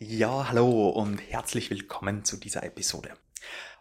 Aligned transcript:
Ja, 0.00 0.48
hallo 0.48 0.90
und 0.90 1.18
herzlich 1.18 1.70
willkommen 1.70 2.24
zu 2.24 2.36
dieser 2.36 2.62
Episode. 2.62 3.10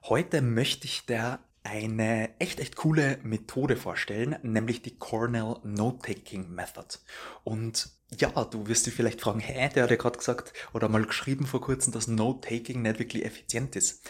Heute 0.06 0.42
möchte 0.42 0.86
ich 0.86 1.05
dir 1.05 1.38
eine 1.70 2.29
echt, 2.40 2.59
echt 2.59 2.75
coole 2.75 3.20
Methode 3.24 3.75
vorstellen, 3.75 4.38
nämlich 4.42 4.82
die 4.82 4.98
Cornell 4.98 5.58
Note-Taking 5.64 6.50
Method. 6.50 7.00
Und 7.43 7.90
ja, 8.18 8.29
du 8.45 8.68
wirst 8.68 8.86
dich 8.86 8.93
vielleicht 8.93 9.20
fragen, 9.20 9.41
hä, 9.41 9.70
der 9.75 9.84
hat 9.84 9.91
ja 9.91 9.98
gerade 9.98 10.18
gesagt 10.18 10.54
oder 10.73 10.88
mal 10.88 11.04
geschrieben 11.04 11.45
vor 11.45 11.59
kurzem, 11.59 11.91
dass 11.91 12.07
Note-Taking 12.07 12.81
nicht 12.81 12.99
wirklich 12.99 13.25
effizient 13.25 13.75
ist. 13.75 14.07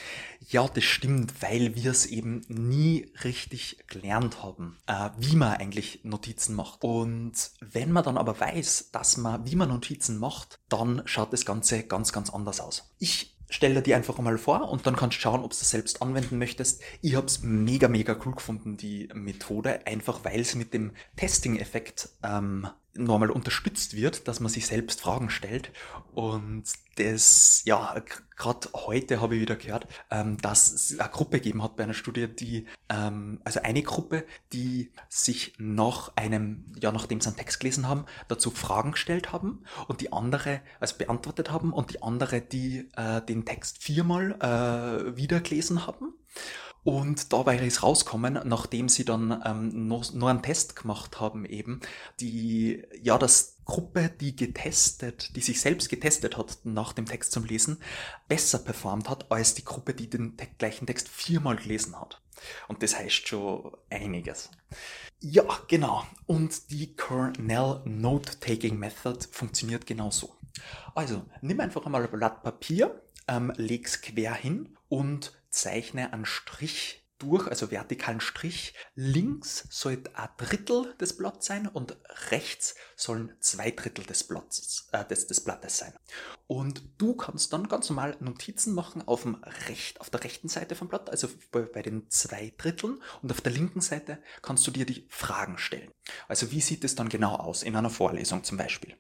Ja, 0.48 0.68
das 0.68 0.84
stimmt, 0.84 1.42
weil 1.42 1.76
wir 1.76 1.90
es 1.90 2.06
eben 2.06 2.42
nie 2.48 3.12
richtig 3.24 3.84
gelernt 3.88 4.44
haben, 4.44 4.78
äh, 4.86 5.10
wie 5.18 5.36
man 5.36 5.54
eigentlich 5.54 6.02
Notizen 6.04 6.54
macht. 6.56 6.84
Und 6.84 7.34
wenn 7.60 7.92
man 7.92 8.04
dann 8.04 8.20
aber 8.20 8.40
weiß, 8.40 8.92
dass 8.92 9.18
man, 9.18 9.48
wie 9.50 9.56
man 9.56 9.70
Notizen 9.70 10.20
macht, 10.20 10.60
dann 10.70 11.02
schaut 11.06 11.34
das 11.34 11.46
Ganze 11.46 11.84
ganz, 11.84 12.14
ganz 12.14 12.30
anders 12.30 12.60
aus. 12.60 12.94
Ich 13.00 13.37
stell 13.50 13.74
dir 13.74 13.82
die 13.82 13.96
einfach 13.96 14.18
mal 14.20 14.38
vor 14.38 14.70
und 14.70 14.86
dann 14.86 14.96
kannst 14.96 15.18
du 15.18 15.22
schauen, 15.22 15.44
ob 15.44 15.52
du 15.52 15.58
das 15.58 15.70
selbst 15.70 16.02
anwenden 16.02 16.38
möchtest. 16.38 16.82
Ich 17.02 17.16
habe 17.16 17.28
es 17.28 17.44
mega, 17.44 17.88
mega 17.88 18.18
cool 18.26 18.36
gefunden, 18.36 18.78
die 18.78 19.10
Methode, 19.14 19.86
einfach 19.86 20.24
weil 20.24 20.42
es 20.42 20.56
mit 20.56 20.74
dem 20.74 20.92
Testing-Effekt 21.16 22.10
ähm, 22.24 22.68
normal 22.98 23.30
unterstützt 23.30 23.96
wird, 23.96 24.28
dass 24.28 24.40
man 24.40 24.50
sich 24.50 24.68
selbst 24.68 25.02
Fragen 25.02 25.30
stellt. 25.30 25.72
Und 26.14 26.64
das, 26.96 27.62
ja, 27.66 27.96
gerade 28.36 28.70
heute 28.74 29.22
habe 29.22 29.36
ich 29.36 29.42
wieder 29.42 29.56
gehört, 29.56 29.88
ähm, 30.10 30.38
dass 30.40 30.72
es 30.72 31.00
eine 31.00 31.10
Gruppe 31.10 31.38
gegeben 31.38 31.64
hat 31.64 31.76
bei 31.76 31.84
einer 31.84 31.94
Studie, 31.94 32.28
die, 32.28 32.66
ähm, 32.90 33.40
also 33.44 33.62
eine 33.62 33.84
Gruppe, 33.84 34.26
die 34.54 34.92
sich 35.10 35.54
nach 35.58 36.12
einem, 36.16 36.66
ja, 36.80 36.92
nachdem 36.92 37.22
sie 37.22 37.28
einen 37.28 37.38
Text 37.38 37.60
gelesen 37.60 37.88
haben, 37.88 38.06
dazu 38.28 38.52
Fragen 38.52 38.94
gestellt 38.94 39.32
haben 39.32 39.64
und 39.88 40.02
die 40.02 40.12
andere, 40.12 40.62
also 40.80 40.96
beantwortet 40.98 41.52
haben 41.52 41.74
und 41.74 41.94
die 41.94 42.02
andere, 42.02 42.42
die 42.42 42.90
äh, 42.96 43.22
den 43.22 43.46
Text 43.46 43.84
viermal 43.84 44.32
äh, 44.42 45.16
wieder 45.16 45.40
gelesen 45.40 45.86
haben. 45.86 46.14
Und 46.84 47.34
dabei 47.34 47.58
ist 47.58 47.84
rauskommen, 47.84 48.40
nachdem 48.46 48.88
sie 48.88 49.04
dann 49.04 49.42
ähm, 49.46 49.88
noch, 49.88 50.14
noch 50.14 50.28
einen 50.28 50.42
Test 50.42 50.76
gemacht 50.76 51.20
haben, 51.20 51.46
eben, 51.46 51.82
die, 52.20 52.84
ja, 53.02 53.18
das 53.18 53.58
Gruppe, 53.66 54.10
die 54.10 54.36
getestet, 54.36 55.36
die 55.36 55.42
sich 55.42 55.60
selbst 55.60 55.90
getestet 55.90 56.38
hat 56.38 56.60
nach 56.64 56.94
dem 56.94 57.06
Text 57.06 57.34
zum 57.34 57.44
Lesen, 57.44 57.78
besser 58.30 58.60
performt 58.60 59.10
hat, 59.10 59.30
als 59.32 59.54
die 59.54 59.66
Gruppe, 59.66 59.94
die 59.94 60.10
den 60.10 60.38
te 60.38 60.48
gleichen 60.58 60.88
Text 60.88 61.10
viermal 61.10 61.58
gelesen 61.58 62.00
hat. 62.00 62.22
Und 62.68 62.82
das 62.82 62.98
heißt 62.98 63.28
schon 63.28 63.76
einiges. 63.90 64.50
Ja, 65.20 65.44
genau. 65.68 66.06
Und 66.26 66.70
die 66.72 66.96
Cornell 66.96 67.82
Note-Taking 67.86 68.78
Method 68.78 69.20
funktioniert 69.32 69.86
genauso. 69.86 70.36
Also, 70.96 71.26
nimm 71.42 71.60
einfach 71.60 71.86
einmal 71.86 72.04
ein 72.04 72.12
Blatt 72.12 72.44
Papier, 72.44 73.02
ähm, 73.28 73.52
leg's 73.58 74.02
quer 74.02 74.34
hin 74.34 74.78
und 74.90 75.34
zeichne 75.58 76.14
einen 76.14 76.26
Strich 76.26 77.04
durch, 77.20 77.48
also 77.48 77.72
vertikalen 77.72 78.22
Strich. 78.22 78.74
Links 78.96 79.66
sollte 79.70 80.16
ein 80.16 80.30
Drittel 80.38 80.94
des 81.00 81.18
Blattes 81.18 81.48
sein 81.48 81.68
und 81.68 81.98
rechts 82.30 82.76
sollen 82.96 83.36
zwei 83.40 83.72
Drittel 83.72 84.06
des 84.06 84.24
Blattes, 84.24 84.88
äh, 84.92 85.06
des, 85.06 85.28
des 85.28 85.44
Blattes 85.44 85.78
sein. 85.78 85.94
Und 86.46 86.84
du 86.98 87.16
kannst 87.16 87.54
dann 87.54 87.68
ganz 87.68 87.90
normal 87.90 88.16
Notizen 88.20 88.74
machen 88.74 89.08
auf, 89.08 89.24
dem 89.24 89.36
Recht, 89.68 90.00
auf 90.00 90.10
der 90.10 90.24
rechten 90.24 90.48
Seite 90.48 90.76
vom 90.76 90.88
Blatt, 90.88 91.10
also 91.10 91.28
bei, 91.52 91.62
bei 91.62 91.82
den 91.82 92.10
zwei 92.10 92.54
Dritteln. 92.58 93.02
Und 93.22 93.32
auf 93.32 93.42
der 93.42 93.52
linken 93.52 93.82
Seite 93.82 94.22
kannst 94.42 94.66
du 94.68 94.72
dir 94.72 94.86
die 94.86 95.06
Fragen 95.10 95.58
stellen. 95.58 95.92
Also 96.28 96.52
wie 96.52 96.62
sieht 96.62 96.84
es 96.84 96.96
dann 96.96 97.10
genau 97.10 97.36
aus 97.36 97.64
in 97.64 97.76
einer 97.76 97.90
Vorlesung 97.90 98.44
zum 98.44 98.58
Beispiel? 98.58 98.97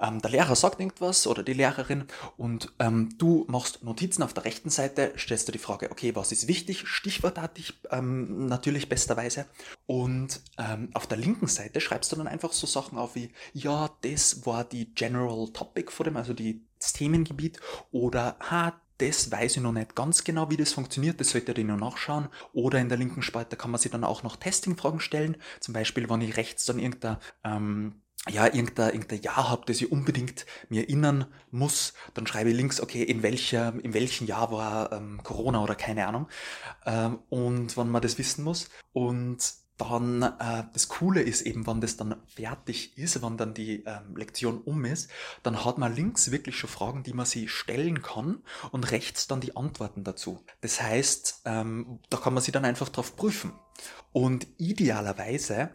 Ähm, 0.00 0.20
der 0.20 0.30
Lehrer 0.30 0.56
sagt 0.56 0.80
irgendwas 0.80 1.26
oder 1.26 1.42
die 1.42 1.52
Lehrerin 1.52 2.06
und 2.36 2.72
ähm, 2.78 3.10
du 3.18 3.44
machst 3.48 3.82
Notizen 3.82 4.22
auf 4.22 4.34
der 4.34 4.44
rechten 4.44 4.70
Seite, 4.70 5.12
stellst 5.16 5.48
du 5.48 5.52
die 5.52 5.58
Frage, 5.58 5.90
okay, 5.90 6.14
was 6.14 6.32
ist 6.32 6.48
wichtig? 6.48 6.86
Stichwortartig 6.86 7.74
ähm, 7.90 8.46
natürlich 8.46 8.88
besterweise. 8.88 9.46
Und 9.86 10.40
ähm, 10.58 10.90
auf 10.94 11.06
der 11.06 11.18
linken 11.18 11.46
Seite 11.46 11.80
schreibst 11.80 12.12
du 12.12 12.16
dann 12.16 12.28
einfach 12.28 12.52
so 12.52 12.66
Sachen 12.66 12.98
auf 12.98 13.14
wie, 13.14 13.30
ja, 13.52 13.90
das 14.02 14.46
war 14.46 14.64
die 14.64 14.94
General 14.94 15.48
Topic 15.52 15.90
vor 15.90 16.04
dem, 16.04 16.16
also 16.16 16.32
die, 16.32 16.62
das 16.78 16.92
Themengebiet 16.92 17.60
oder, 17.90 18.36
ha, 18.50 18.80
das 18.98 19.30
weiß 19.30 19.56
ich 19.56 19.62
noch 19.62 19.72
nicht 19.72 19.94
ganz 19.94 20.24
genau, 20.24 20.50
wie 20.50 20.56
das 20.56 20.72
funktioniert. 20.72 21.20
Das 21.20 21.30
sollte 21.30 21.52
ich 21.52 21.66
noch 21.66 21.76
nachschauen. 21.76 22.28
Oder 22.52 22.78
in 22.78 22.88
der 22.88 22.98
linken 22.98 23.22
Spalte 23.22 23.56
kann 23.56 23.70
man 23.70 23.80
sich 23.80 23.92
dann 23.92 24.04
auch 24.04 24.22
noch 24.22 24.36
Testing-Fragen 24.36 25.00
stellen. 25.00 25.36
Zum 25.60 25.74
Beispiel, 25.74 26.08
wenn 26.08 26.22
ich 26.22 26.36
rechts 26.36 26.64
dann 26.64 26.78
irgendein 26.78 27.18
ähm, 27.44 28.00
ja, 28.28 28.46
irgendein, 28.46 28.92
irgendein 28.92 29.22
Jahr 29.22 29.50
habe, 29.50 29.64
das 29.66 29.80
ich 29.80 29.90
unbedingt 29.90 30.46
mir 30.68 30.82
erinnern 30.82 31.26
muss, 31.50 31.94
dann 32.14 32.26
schreibe 32.26 32.50
ich 32.50 32.56
links, 32.56 32.80
okay, 32.80 33.02
in, 33.02 33.22
welcher, 33.22 33.74
in 33.82 33.94
welchem 33.94 34.26
Jahr 34.26 34.50
war 34.50 34.92
ähm, 34.92 35.20
Corona 35.22 35.62
oder 35.62 35.74
keine 35.74 36.06
Ahnung. 36.06 36.28
Ähm, 36.84 37.20
und 37.28 37.76
wann 37.76 37.90
man 37.90 38.02
das 38.02 38.18
wissen 38.18 38.44
muss. 38.44 38.68
Und 38.92 39.38
dann 39.78 40.22
äh, 40.22 40.64
das 40.72 40.88
Coole 40.88 41.20
ist 41.20 41.42
eben, 41.42 41.66
wenn 41.66 41.80
das 41.80 41.96
dann 41.96 42.16
fertig 42.26 42.96
ist, 42.96 43.22
wenn 43.22 43.36
dann 43.36 43.54
die 43.54 43.84
ähm, 43.84 44.16
Lektion 44.16 44.60
um 44.62 44.84
ist, 44.84 45.10
dann 45.42 45.64
hat 45.64 45.78
man 45.78 45.94
links 45.94 46.30
wirklich 46.30 46.56
schon 46.56 46.70
Fragen, 46.70 47.02
die 47.02 47.12
man 47.12 47.26
sich 47.26 47.50
stellen 47.50 48.02
kann 48.02 48.42
und 48.72 48.90
rechts 48.90 49.28
dann 49.28 49.40
die 49.40 49.56
Antworten 49.56 50.02
dazu. 50.02 50.42
Das 50.62 50.80
heißt, 50.80 51.42
ähm, 51.44 52.00
da 52.08 52.16
kann 52.16 52.34
man 52.34 52.42
sich 52.42 52.52
dann 52.52 52.64
einfach 52.64 52.88
drauf 52.88 53.16
prüfen. 53.16 53.52
Und 54.12 54.46
idealerweise 54.58 55.70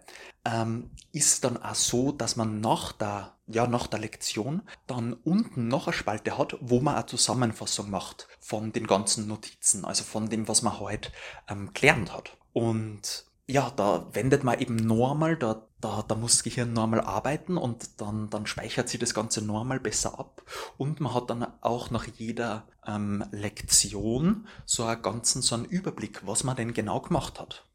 ähm, 0.45 0.89
ist 1.12 1.44
dann 1.44 1.62
auch 1.62 1.75
so, 1.75 2.12
dass 2.12 2.35
man 2.35 2.62
nach 2.62 2.91
der, 2.91 3.35
ja, 3.47 3.67
nach 3.67 3.88
der 3.88 4.00
Lektion 4.00 4.63
dann 4.88 5.13
unten 5.13 5.67
noch 5.67 5.88
eine 5.88 5.94
Spalte 5.94 6.38
hat, 6.38 6.57
wo 6.59 6.79
man 6.79 6.95
eine 6.95 7.06
Zusammenfassung 7.06 7.89
macht 7.89 8.28
von 8.39 8.72
den 8.72 8.88
ganzen 8.88 9.28
Notizen, 9.28 9.85
also 9.85 10.03
von 10.03 10.29
dem, 10.29 10.47
was 10.47 10.62
man 10.62 10.79
heute 10.79 11.12
ähm, 11.47 11.72
gelernt 11.73 12.13
hat. 12.13 12.38
Und 12.53 13.25
ja, 13.47 13.69
da 13.75 14.07
wendet 14.13 14.44
man 14.44 14.59
eben 14.59 14.75
normal, 14.75 15.35
da, 15.35 15.68
da, 15.81 16.03
da 16.07 16.16
muss 16.16 16.33
das 16.38 16.44
Gehirn 16.44 16.73
normal 16.73 17.01
arbeiten 17.01 17.57
und 17.57 18.00
dann, 18.00 18.29
dann 18.29 18.45
speichert 18.45 18.88
sich 18.88 19.00
das 19.00 19.13
Ganze 19.13 19.41
normal 19.44 19.79
besser 19.79 20.18
ab. 20.18 20.41
Und 20.78 21.00
man 21.00 21.13
hat 21.13 21.29
dann 21.29 21.45
auch 21.62 21.91
nach 21.91 22.07
jeder 22.18 22.68
ähm, 22.88 23.25
Lektion 23.31 24.47
so 24.66 24.85
einen 24.85 25.01
ganzen 25.01 25.41
so 25.41 25.56
einen 25.56 25.66
Überblick, 25.66 26.25
was 26.25 26.44
man 26.44 26.56
denn 26.56 26.73
genau 26.73 27.01
gemacht 27.01 27.39
hat. 27.39 27.66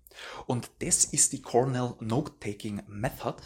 Und 0.47 0.71
das 0.81 1.05
ist 1.05 1.33
die 1.33 1.43
Cornell 1.43 1.95
Note-Taking 2.01 2.83
Method. 2.87 3.37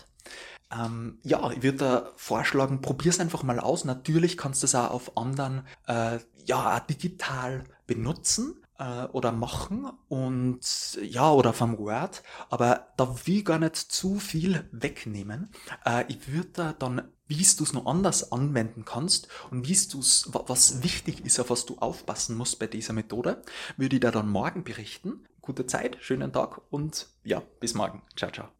Ähm, 0.72 1.18
ja, 1.22 1.50
ich 1.50 1.62
würde 1.62 1.78
da 1.78 2.12
vorschlagen, 2.16 2.80
probier 2.80 3.10
es 3.10 3.20
einfach 3.20 3.42
mal 3.42 3.58
aus. 3.58 3.84
Natürlich 3.84 4.36
kannst 4.36 4.62
du 4.62 4.66
es 4.66 4.74
auch 4.74 4.90
auf 4.90 5.16
anderen, 5.16 5.66
äh, 5.86 6.18
ja, 6.44 6.80
digital 6.80 7.64
benutzen 7.86 8.64
äh, 8.80 9.04
oder 9.12 9.30
machen 9.30 9.88
und 10.08 10.98
ja, 11.02 11.30
oder 11.30 11.52
vom 11.52 11.78
Word, 11.78 12.22
aber 12.48 12.88
da 12.96 13.14
will 13.26 13.38
ich 13.38 13.44
gar 13.44 13.58
nicht 13.58 13.76
zu 13.76 14.18
viel 14.18 14.68
wegnehmen. 14.72 15.50
Äh, 15.84 16.04
ich 16.08 16.32
würde 16.32 16.48
da 16.52 16.72
dann, 16.72 17.02
wie 17.28 17.36
du 17.36 17.62
es 17.62 17.72
noch 17.72 17.86
anders 17.86 18.32
anwenden 18.32 18.84
kannst 18.84 19.28
und 19.50 19.68
wie 19.68 19.78
du 19.88 20.00
es, 20.00 20.30
was 20.32 20.82
wichtig 20.82 21.24
ist, 21.24 21.38
auf 21.38 21.50
was 21.50 21.66
du 21.66 21.76
aufpassen 21.78 22.36
musst 22.36 22.58
bei 22.58 22.66
dieser 22.66 22.94
Methode, 22.94 23.42
würde 23.76 23.96
ich 23.96 24.00
da 24.00 24.10
dann 24.10 24.30
morgen 24.30 24.64
berichten. 24.64 25.26
Gute 25.42 25.66
Zeit, 25.66 25.98
schönen 26.00 26.32
Tag 26.32 26.60
und 26.70 27.08
ja, 27.22 27.42
bis 27.60 27.74
morgen. 27.74 28.02
Ciao, 28.16 28.30
ciao. 28.30 28.50